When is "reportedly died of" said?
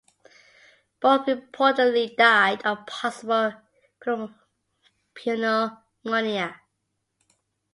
1.27-2.87